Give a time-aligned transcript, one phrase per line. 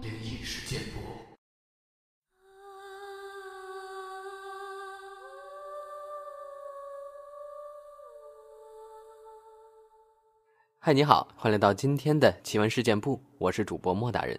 [0.00, 1.00] 灵异事件簿。
[10.80, 14.38] 嗨，你好，欢迎来到今天的奇闻事件部，我是主播莫大人。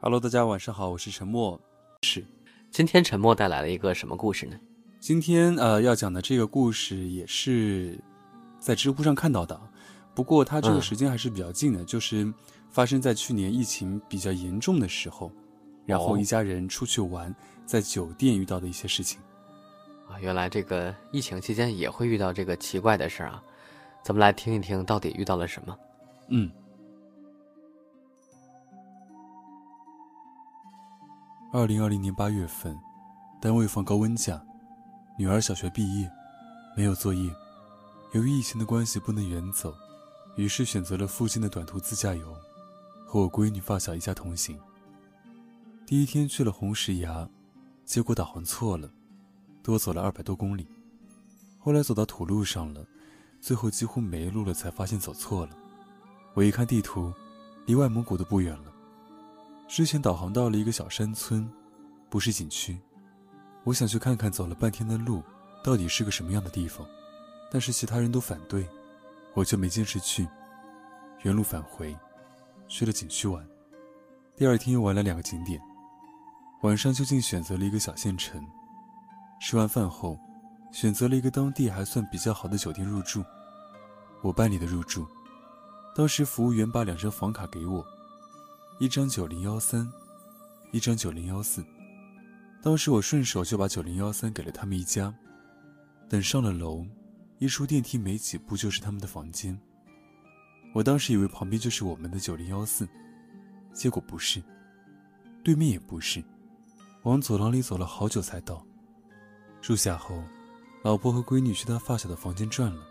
[0.00, 1.60] Hello，大家晚上好，我是陈默。
[2.02, 2.24] 是，
[2.70, 4.58] 今天陈默带来了一个什么故事呢？
[5.00, 7.98] 今天呃要讲的这个故事也是
[8.60, 9.60] 在知乎上看到的，
[10.14, 10.82] 不过它这个嗯。
[10.82, 12.32] 时间还是比较近的，就是
[12.70, 15.30] 发生在去年疫情比较严重的时候，
[15.86, 19.20] 然后哦一家人出去玩，在酒店遇到的一些事情。
[20.08, 23.42] 啊，原来这个疫情期间也会遇到这个奇怪的事儿啊，
[24.02, 25.78] 咱们来听一听到底遇到了什么。
[26.28, 26.50] 嗯，
[31.52, 32.78] 二零二零年八月份，
[33.40, 34.42] 单位放高温假，
[35.16, 36.10] 女儿小学毕业，
[36.76, 37.30] 没有作业，
[38.12, 39.74] 由于疫情的关系不能远走，
[40.36, 42.34] 于是选择了附近的短途自驾游，
[43.06, 44.58] 和我闺女发小一家同行。
[45.86, 47.28] 第一天去了红石崖，
[47.84, 48.90] 结果导航错了，
[49.62, 50.66] 多走了二百多公里。
[51.58, 52.84] 后来走到土路上了，
[53.40, 55.56] 最后几乎没路了，才发现走错了。
[56.34, 57.12] 我一看地图，
[57.66, 58.72] 离外蒙古都不远了。
[59.68, 61.48] 之前导航到了一个小山村，
[62.08, 62.78] 不是景区。
[63.64, 65.22] 我想去看看走了半天的路
[65.62, 66.86] 到底是个什么样的地方，
[67.50, 68.66] 但是其他人都反对，
[69.34, 70.28] 我就没坚持去。
[71.22, 71.96] 原路返回，
[72.66, 73.46] 去了景区玩。
[74.36, 75.60] 第二天又玩了两个景点，
[76.62, 78.44] 晚上就近选择了一个小县城。
[79.40, 80.18] 吃完饭后，
[80.72, 83.24] 选择了一个当地还算比较好的酒店入住。
[84.22, 85.06] 我办理的入住。
[85.94, 87.84] 当时服务员把两张房卡给我，
[88.78, 89.86] 一张九零幺三，
[90.70, 91.64] 一张九零幺四。
[92.62, 95.12] 当时我顺手就把九零幺三给了他们一家。
[96.08, 96.86] 等上了楼，
[97.38, 99.58] 一出电梯没几步就是他们的房间。
[100.74, 102.88] 我当时以为旁边就是我们的九零幺四，
[103.72, 104.42] 结果不是，
[105.44, 106.22] 对面也不是，
[107.02, 108.64] 往走廊里走了好久才到。
[109.60, 110.22] 住下后，
[110.82, 112.82] 老婆和闺女去她发小的房间转了，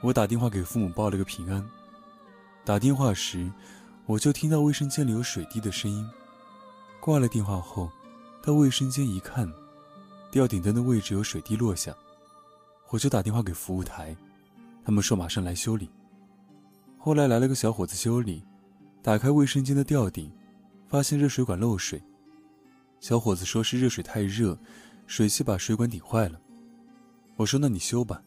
[0.00, 1.64] 我打电话给父母报了个平安。
[2.64, 3.52] 打电话时，
[4.06, 6.08] 我就听到卫生间里有水滴的声音。
[6.98, 7.90] 挂了电话后，
[8.42, 9.52] 到卫生间一看，
[10.30, 11.94] 吊顶灯的位置有水滴落下，
[12.90, 14.16] 我就打电话给服务台，
[14.84, 15.90] 他们说马上来修理。
[16.98, 18.42] 后来来了个小伙子修理，
[19.02, 20.32] 打开卫生间的吊顶，
[20.88, 22.02] 发现热水管漏水。
[23.00, 24.58] 小伙子说是热水太热，
[25.06, 26.40] 水汽把水管顶坏了。
[27.36, 28.22] 我说那你修吧，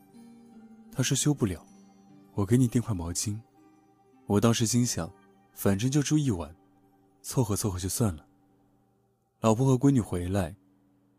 [0.91, 1.65] 他说修不了，
[2.33, 3.39] 我给你垫块毛巾。
[4.27, 5.11] 我当时心想，
[5.53, 6.55] 反正就住一晚，
[7.21, 8.25] 凑合凑合就算了。
[9.41, 10.55] 老婆和闺女回来，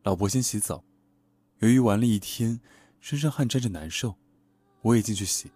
[0.03, 0.85] 老婆先洗澡，
[1.59, 2.61] 由于玩了一天，
[3.01, 4.15] 身上汗沾着难受，
[4.83, 5.51] 我也进去洗。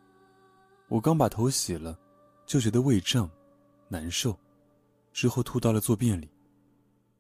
[0.88, 1.99] 我刚把头洗了，
[2.47, 3.31] 就觉得胃胀、
[3.88, 4.38] 难受，
[5.12, 6.28] 之后吐到了坐便里。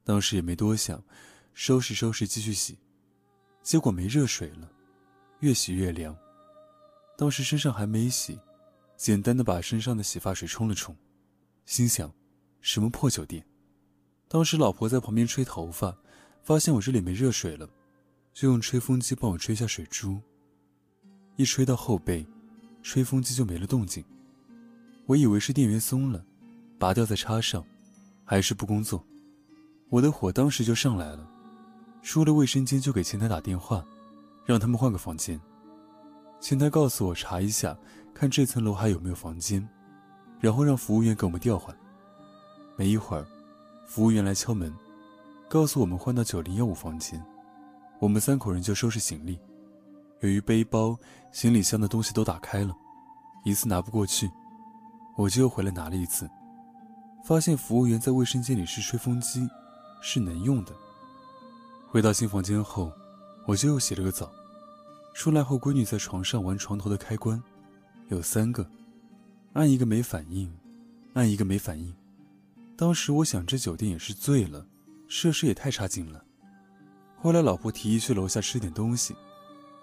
[0.02, 1.02] 当时也没多想，
[1.52, 2.78] 收拾收拾继续洗，
[3.62, 4.70] 结果没热水了，
[5.40, 6.16] 越洗越凉。
[7.16, 8.38] 当时身上还没洗。
[8.96, 10.96] 简单的把身上的洗发水冲了冲，
[11.66, 12.14] 心想，
[12.60, 13.44] 什么破酒店？
[14.28, 15.98] 当时老婆在旁边吹头发，
[16.44, 17.68] 发现我这里没热水了，
[18.34, 20.20] 就用吹风机帮我吹下水珠。
[21.36, 22.26] 一吹到后背，
[22.82, 24.04] 吹风机就没了动静。
[25.06, 26.22] 我以为是电源松了，
[26.78, 27.64] 拔掉再插上，
[28.24, 29.02] 还是不工作。
[29.88, 31.26] 我的火当时就上来了，
[32.02, 33.82] 出了卫生间就给前台打电话，
[34.44, 35.40] 让他们换个房间。
[36.40, 37.74] 前台告诉我查一下。
[38.16, 39.68] 看这层楼还有没有房间，
[40.38, 41.76] 然后让服务员给我们调换。
[42.76, 43.26] 没一会儿，
[43.88, 44.72] 服务员来敲门，
[45.48, 47.20] 告诉我们换到九零幺五房间。
[48.04, 49.38] 我们三口人就收拾行李，
[50.20, 50.94] 由于背包、
[51.32, 52.76] 行李箱的东西都打开了，
[53.46, 54.30] 一次拿不过去，
[55.16, 56.28] 我就又回来拿了一次。
[57.24, 59.48] 发现服务员在卫生间里试吹风机，
[60.02, 60.72] 是能用的。
[61.88, 62.92] 回到新房间后，
[63.46, 64.30] 我就又洗了个澡。
[65.14, 67.42] 出来后，闺女在床上玩床头的开关。
[68.08, 68.70] 有三个，
[69.54, 70.52] 按一个没反应，
[71.14, 71.90] 按一个没反应。
[72.76, 74.66] 当时我想，这酒店也是醉了，
[75.08, 76.22] 设施也太差劲了。
[77.24, 79.16] 后来老婆提议去楼下吃点东西，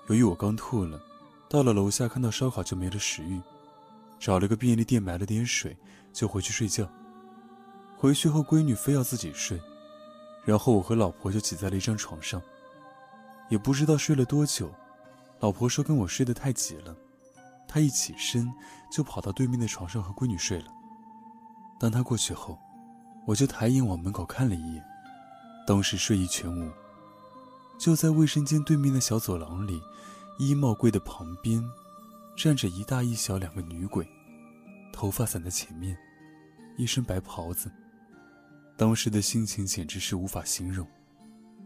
[0.06, 1.02] 由于我刚吐了，
[1.50, 3.42] 到了楼下看到烧烤就没了食欲，
[4.20, 5.76] 找了个便利店买了点水，
[6.14, 6.88] 就回去睡觉。
[7.98, 9.60] 回去后，闺女非要自己睡，
[10.46, 12.40] 然后我和老婆就挤在了一张床上，
[13.50, 14.72] 也不知道睡了多久，
[15.40, 16.96] 老婆说跟我睡得太挤了。
[17.68, 18.54] 她一起身
[18.92, 20.68] 就跑到对面的床上和闺女睡了。
[21.80, 22.56] 当她过去后，
[23.26, 24.86] 我就抬眼往门口看了一眼，
[25.66, 26.72] 当时睡意全无。
[27.81, 29.81] 就在卫生间对面的小走廊里，
[30.38, 31.68] 衣帽柜的旁边，
[32.38, 34.07] 站着一大一小两个女鬼，
[34.94, 35.98] 头发散在前面，
[36.78, 37.72] 一身白袍子。
[38.78, 40.88] 当时的心情简直是无法形容，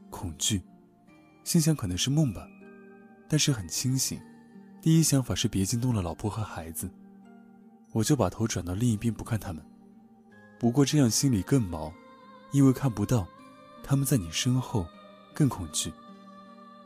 [0.09, 0.61] 恐惧，
[1.43, 2.47] 心想可能是梦吧，
[3.27, 4.17] 但是很清醒。
[4.81, 6.89] 第一想法是别惊动了老婆和孩子，
[7.91, 9.61] 我就把头转到另一边不看他们。
[10.57, 11.91] 不过这样心里更毛，
[12.53, 13.27] 因为看不到，
[13.83, 14.87] 他们在你身后，
[15.33, 15.91] 更恐惧。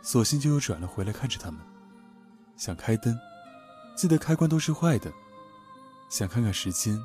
[0.01, 1.60] 索性就又转了回来看着他们，
[2.56, 3.18] 想开灯，
[3.96, 5.12] 记得开关都是坏的。
[6.10, 7.00] 想看看时间，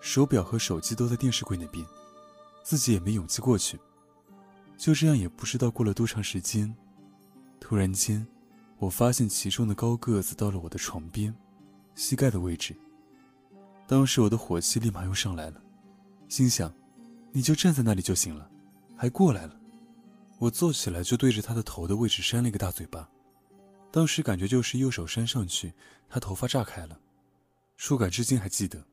[0.00, 1.84] 手表和手机都在电视柜那边，
[2.62, 3.78] 自己也没勇气过去。
[4.76, 6.72] 就这样，也不知道过了多长时间，
[7.58, 8.24] 突然间，
[8.78, 11.34] 我发现其中的高个子到了我的床边，
[11.94, 12.76] 膝盖的位置。
[13.88, 15.60] 当时我的火气立马又上来了，
[16.28, 16.72] 心想：
[17.32, 18.48] 你就站在那里就行了，
[18.96, 19.56] 还过来了。
[20.38, 23.08] 我坐起来就对着他的头的位置扇了一个大嘴巴，
[23.90, 25.72] 当时感觉就是右手扇上去，
[26.08, 27.00] 他头发炸开了，
[27.76, 28.84] 触感至今还记得。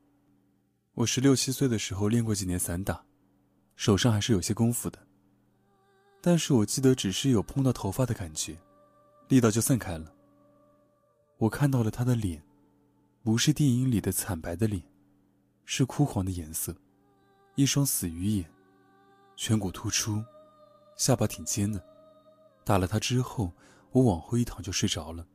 [0.94, 3.04] 我十六七岁的时候练过几年散打，
[3.76, 4.98] 手上还是有些功夫的。
[6.22, 8.56] 但是我记得只是有碰到头发的感觉，
[9.28, 10.10] 力道就散开了。
[11.36, 12.42] 我看到了他的脸，
[13.22, 14.82] 不是电影里的惨白的脸，
[15.66, 16.74] 是枯黄的颜色，
[17.56, 18.50] 一双死鱼眼，
[19.36, 20.24] 颧骨突出。
[20.96, 21.82] 下巴挺尖的，
[22.64, 23.52] 打了他之后，
[23.92, 25.26] 我往后一躺就睡着了，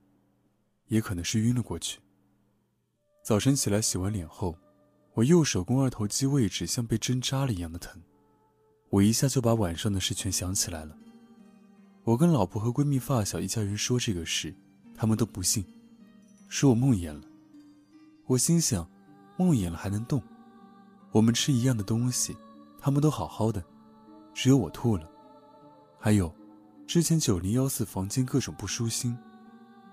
[0.88, 2.00] 也可能是晕了过去。
[3.24, 4.56] 早晨起来洗完脸后，
[5.14, 8.02] 我右手肱二头肌位置像被针扎了一样的疼，
[8.90, 10.98] 我一下就把晚上的事全想起来了。
[12.06, 14.56] 我跟老婆和闺蜜发小一家人说这个事，
[14.96, 15.64] 他们都不信，
[16.48, 17.22] 说我梦魇了。
[18.26, 18.90] 我心想，
[19.38, 20.24] 梦魇了还能动？
[21.12, 22.36] 我们吃一样的东西，
[22.80, 23.64] 他们都好好的，
[24.34, 25.12] 只有我吐了。
[26.02, 26.34] 还有，
[26.88, 29.18] 之前九零幺四房间各种不舒心，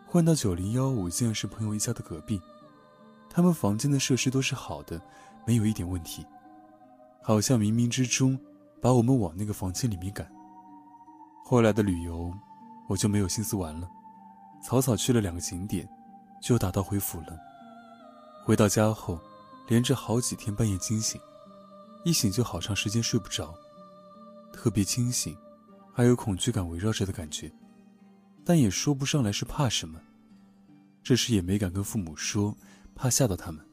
[0.07, 2.41] 换到九零幺五竟然是朋友一家的隔壁，
[3.29, 5.03] 他们房间的设施都是好的，
[5.45, 6.25] 没有一点问题，
[7.25, 8.39] 好像冥冥之中
[8.81, 10.31] 把我们往那个房间里面赶。
[11.45, 12.33] 后来的旅游，
[12.89, 13.89] 我就没有心思玩了，
[14.63, 15.89] 草草去了两个景点，
[16.41, 17.37] 就打道回府了。
[18.45, 19.19] 回到家后，
[19.67, 21.21] 连着好几天半夜惊醒，
[22.05, 23.53] 一醒就好长时间睡不着，
[24.53, 25.37] 特别清醒。
[25.97, 27.51] 还有恐惧感围绕着的感觉，
[28.45, 29.99] 但也说不上来是怕什么。
[31.03, 32.55] 这时也没敢跟父母说，
[32.95, 33.65] 怕吓到他们。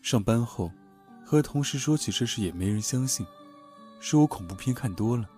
[0.00, 0.72] 上班后，
[1.26, 3.26] 和同事说起这事也没人相信，
[4.00, 5.28] 说我恐怖片看多了。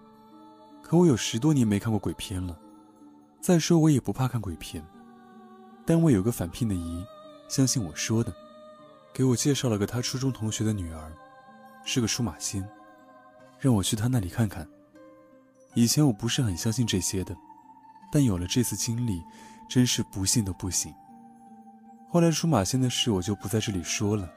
[0.84, 2.56] 可我有十多年没看过鬼片了，
[3.40, 4.86] 再说我也不怕看鬼片。
[5.84, 7.04] 单位有个返聘的姨，
[7.48, 8.32] 相信我说的，
[9.12, 11.12] 给我介绍了个他初中同学的女儿，
[11.84, 12.64] 是个出马仙，
[13.58, 14.64] 让我去他那里看看。
[15.74, 17.36] 以前我不是很相信这些的，
[18.10, 19.22] 但有了这次经历，
[19.68, 20.92] 真是不信都不行。
[22.10, 24.28] 后来出马仙的事我就不在这里说了。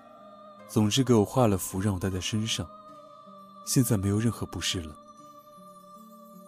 [0.67, 2.65] 总之给我画了符，让我带在身上，
[3.65, 4.95] 现在没有任何不适了。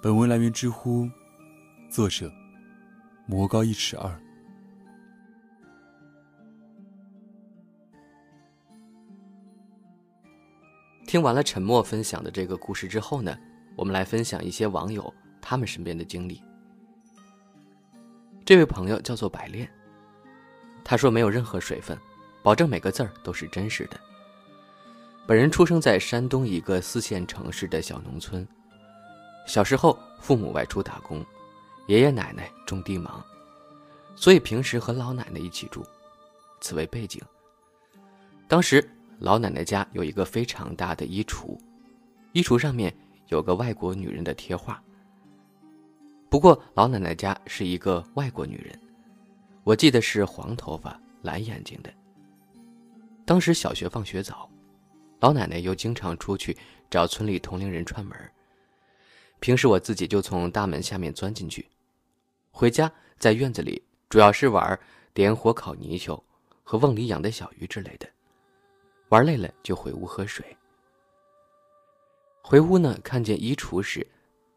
[0.02, 1.10] 本文来源知乎，
[1.90, 2.32] 作者：
[3.26, 4.18] 魔高一尺二。
[11.06, 13.38] 听完了沉默分享的这个故事之后呢？
[13.76, 16.42] 我们来分享一些网友他们身边的经历。
[18.46, 19.70] 这位朋友叫做白炼，
[20.84, 21.98] 他说没有任何水分，
[22.42, 24.00] 保证每个字儿都是真实的。
[25.26, 28.46] 本人出生在山东一个四线城市的小农村，
[29.48, 31.26] 小时候父母外出打工，
[31.88, 33.24] 爷爷奶奶种地忙，
[34.16, 35.86] 所以平时和老奶奶一起住。
[36.60, 37.22] 此为背景。
[38.48, 38.88] 当时
[39.20, 41.58] 老奶奶家有一个非常大的衣橱，
[42.34, 42.94] 衣橱上面。
[43.28, 44.82] 有个外国女人的贴画。
[46.30, 48.80] 不过老奶奶家是一个外国女人，
[49.64, 51.94] 我记得是黄头发、蓝眼睛的。
[53.26, 54.50] 当时小学放学早，
[55.20, 56.58] 老奶奶又经常出去
[56.90, 58.18] 找村里同龄人串门。
[59.40, 61.70] 平时我自己就从大门下面钻进去，
[62.52, 64.80] 回家在院子里主要是玩
[65.14, 66.22] 点火烤泥鳅
[66.64, 68.08] 和瓮里养的小鱼之类的，
[69.10, 70.46] 玩累了就回屋喝水。
[72.46, 74.06] 回屋呢，看见衣橱时，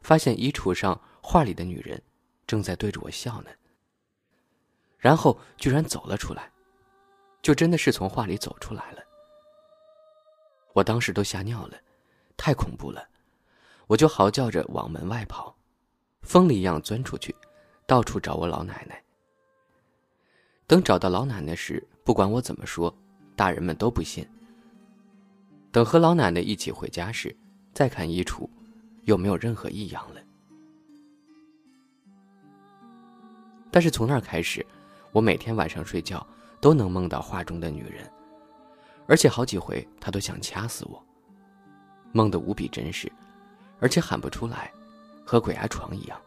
[0.03, 2.03] 发现衣橱上画里的女人
[2.45, 3.51] 正在对着我笑呢。
[4.99, 6.51] 然后居然走了出来，
[7.41, 8.99] 就真的是从画里走出来了。
[10.73, 11.79] 我当时都吓尿了，
[12.37, 13.07] 太恐怖了，
[13.87, 15.57] 我就嚎叫着往门外跑，
[16.23, 17.35] 疯了一样钻出去，
[17.87, 19.01] 到处找我老奶奶。
[20.67, 22.93] 等找到老奶奶时，不管我怎么说，
[23.37, 24.29] 大人们都不信。
[25.71, 27.35] 等和老奶奶一起回家时，
[27.77, 28.49] 再看衣橱，
[29.05, 30.21] 又没有任何异样了。
[33.71, 34.65] 但是从那儿开始，
[35.13, 36.27] 我每天晚上睡觉
[36.59, 38.11] 都能梦到画中的女人，
[39.07, 41.05] 而且好几回她都想掐死我。
[42.13, 43.13] 梦得无比真实，
[43.79, 44.73] 而且喊不出来，
[45.23, 46.19] 和鬼压床一样。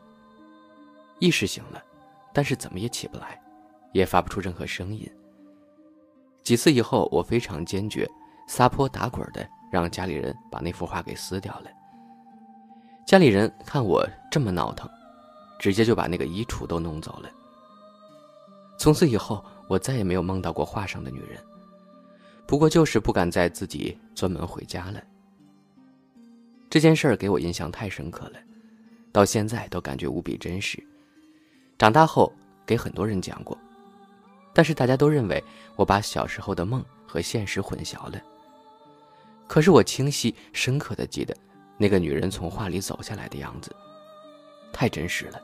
[1.17, 1.83] 意识醒了，
[2.31, 3.41] 但是怎么也起不来，
[3.91, 5.11] 也发不出任何声音。
[6.43, 8.07] 几次以后，我非常坚决，
[8.47, 11.69] 撒泼打滚的让家里人把那幅画给撕掉了。
[13.05, 14.89] 家里人看我这么闹腾，
[15.59, 17.29] 直接就把那个衣橱都弄走了。
[18.77, 21.43] 从此以后，我再也没有梦到过画上的女人，
[22.45, 25.01] 不过就是不敢再自己专门回家了。
[26.69, 28.39] 这件事儿给我印象太深刻了，
[29.11, 30.81] 到现在都感觉无比真实。
[31.77, 32.31] 长大后
[32.65, 33.57] 给很多人讲过，
[34.53, 35.43] 但是大家都认为
[35.75, 38.21] 我把小时候的梦和现实混淆了。
[39.49, 41.35] 可是我清晰深刻的记得，
[41.75, 43.75] 那个女人从画里走下来的样子，
[44.71, 45.41] 太真实了。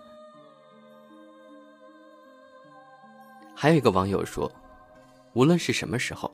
[3.55, 4.49] 还有一个网友说，
[5.33, 6.31] 无论是什么时候，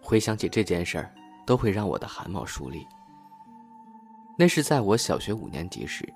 [0.00, 1.12] 回想起这件事儿，
[1.44, 2.86] 都会让我的汗毛竖立。
[4.38, 6.08] 那是在我小学五年级时，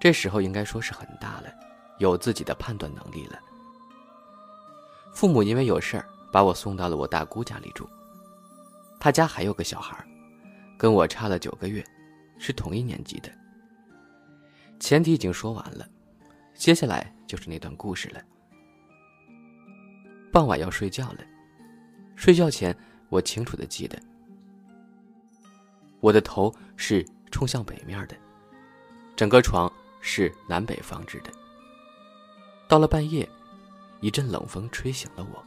[0.00, 1.52] 这时候应该说是很大了，
[1.98, 3.38] 有自己的判断能力了。
[5.12, 7.86] 父母因为有事儿，把我送到了我大姑家里住。
[9.02, 9.98] 他家还有个小孩，
[10.78, 11.84] 跟我差了九个月，
[12.38, 13.28] 是同一年级的。
[14.78, 15.84] 前提已经说完了，
[16.54, 18.22] 接下来就是那段故事了。
[20.30, 21.18] 傍晚要睡觉了，
[22.14, 22.72] 睡觉前
[23.08, 24.00] 我清楚的记得。
[25.98, 28.14] 我的头是冲向北面的，
[29.16, 29.68] 整个床
[30.00, 31.30] 是南北放置的。
[32.68, 33.28] 到了半夜，
[34.00, 35.44] 一阵冷风吹醒了我。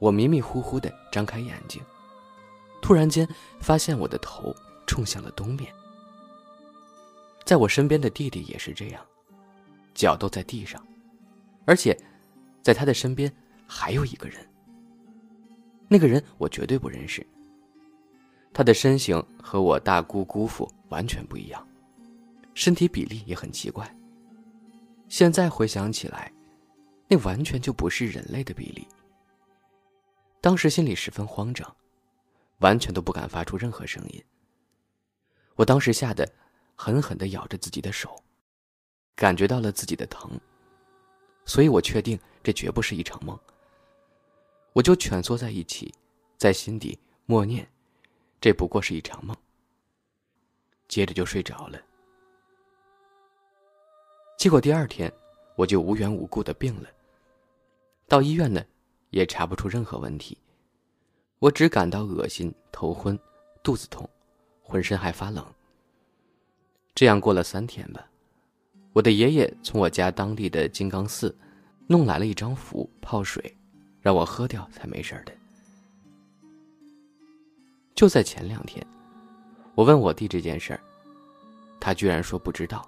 [0.00, 1.80] 我迷迷糊糊的张开眼睛，
[2.80, 3.28] 突然间
[3.60, 4.54] 发现我的头
[4.86, 5.72] 冲向了东面。
[7.44, 9.04] 在我身边的弟弟也是这样，
[9.94, 10.84] 脚都在地上，
[11.64, 11.98] 而且
[12.62, 13.32] 在他的身边
[13.66, 14.46] 还有一个人。
[15.88, 17.26] 那个人我绝对不认识。
[18.52, 21.66] 他的身形和我大姑姑父完全不一样，
[22.54, 23.92] 身体比例也很奇怪。
[25.08, 26.32] 现在回想起来，
[27.08, 28.86] 那完全就不是人类的比例。
[30.40, 31.76] 当时心里十分慌张，
[32.60, 34.24] 完全都不敢发出任何声音。
[35.56, 36.26] 我当时吓得
[36.74, 38.16] 狠狠的咬着自己的手，
[39.14, 40.30] 感觉到了自己的疼，
[41.44, 43.38] 所以我确定这绝不是一场梦。
[44.72, 45.92] 我就蜷缩在一起，
[46.38, 47.68] 在心底默念。
[48.40, 49.36] 这不过是一场梦。
[50.88, 51.78] 接着就睡着了。
[54.38, 55.12] 结果第二天，
[55.56, 56.88] 我就无缘无故的病了。
[58.08, 58.64] 到医院呢，
[59.10, 60.38] 也查不出任何问题，
[61.40, 63.18] 我只感到恶心、头昏、
[63.62, 64.06] 肚子痛，
[64.62, 65.42] 浑身还发冷。
[66.94, 68.06] 这样过了三天吧，
[68.92, 71.34] 我的爷爷从我家当地的金刚寺
[71.86, 73.56] 弄来了一张符泡水，
[74.02, 75.32] 让我喝掉才没事的。
[77.94, 78.86] 就在前两天，
[79.74, 80.80] 我问我弟这件事儿，
[81.80, 82.86] 他居然说不知道，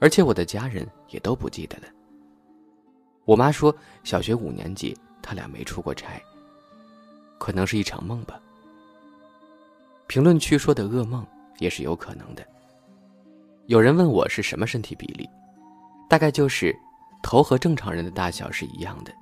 [0.00, 1.84] 而且我的家人也都不记得了。
[3.24, 3.72] 我妈说
[4.02, 6.20] 小学五年级他俩没出过差，
[7.38, 8.40] 可能是一场梦吧。
[10.06, 11.26] 评论区说的噩梦
[11.58, 12.46] 也是有可能的。
[13.66, 15.28] 有人问我是什么身体比例，
[16.08, 16.74] 大概就是
[17.22, 19.12] 头和正常人的大小是一样的，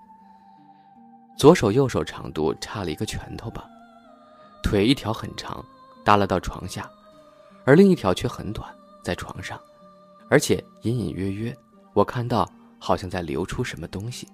[1.38, 3.64] 左手右手长度差了一个拳头吧。
[4.62, 5.64] 腿一条很长，
[6.04, 6.90] 耷拉到床下，
[7.64, 8.71] 而另一条却很短，
[9.02, 9.59] 在床上，
[10.28, 11.56] 而且隐隐约约，
[11.94, 12.47] 我看到
[12.78, 14.28] 好像在流出什么东西。